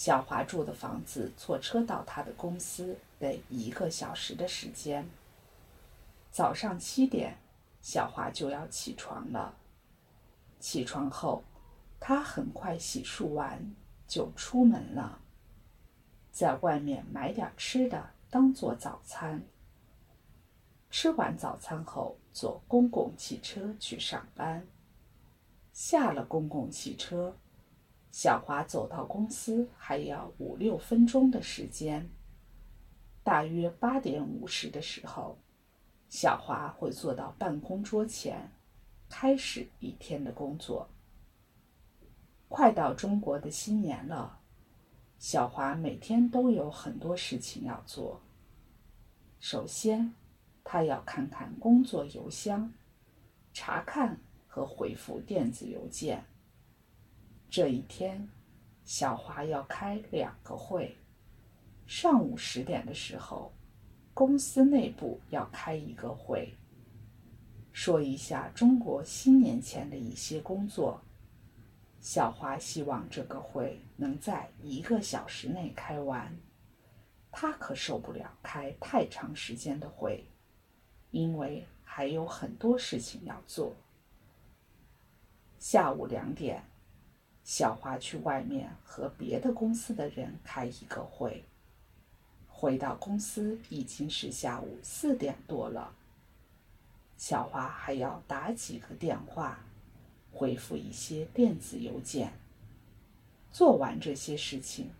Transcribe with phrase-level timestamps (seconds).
[0.00, 5.06] 小华住的房子，坐车到他的公司得一个小时的时间。
[6.30, 7.36] 早上七点，
[7.82, 9.54] 小华就要起床了。
[10.58, 11.44] 起床后，
[12.00, 13.74] 他很快洗漱完
[14.08, 15.20] 就出门了，
[16.32, 19.42] 在外面买点吃的当做早餐。
[20.88, 24.66] 吃完早餐后，坐公共汽车去上班。
[25.74, 27.36] 下了公共汽车。
[28.10, 32.10] 小华走到公司还要五六分钟的时间。
[33.22, 35.38] 大约八点五十的时候，
[36.08, 38.50] 小华会坐到办公桌前，
[39.08, 40.88] 开始一天的工作。
[42.48, 44.40] 快到中国的新年了，
[45.18, 48.20] 小华每天都有很多事情要做。
[49.38, 50.12] 首先，
[50.64, 52.72] 他要看看工作邮箱，
[53.52, 54.18] 查看
[54.48, 56.24] 和回复电子邮件。
[57.50, 58.28] 这一天，
[58.84, 60.96] 小华要开两个会。
[61.84, 63.52] 上午十点的时候，
[64.14, 66.54] 公司内部要开一个会，
[67.72, 71.02] 说一下中国新年前的一些工作。
[72.00, 76.32] 小华希望这个会能在一个小时内开完，
[77.32, 80.24] 他可受不了开太长时间的会，
[81.10, 83.74] 因为还有很多事情要做。
[85.58, 86.62] 下午两点。
[87.44, 91.44] 小华去外面和别的公司的人开一个会。
[92.48, 95.94] 回到公司已经是下午四点多了。
[97.16, 99.58] 小华还要打几个电话，
[100.30, 102.32] 回复一些电子邮件。
[103.50, 104.90] 做完这些事情，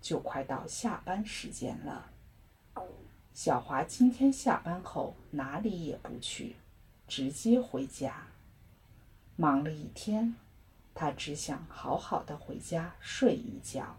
[0.00, 2.10] 就快到下班时间了。
[3.34, 6.56] 小华今天下班后哪里也不去，
[7.08, 8.28] 直接回家。
[9.36, 10.34] 忙了一天。
[10.96, 13.98] 他只想好好的回家睡一觉。